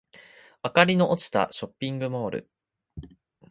[0.63, 2.49] 明かりの落ちたショッピングモール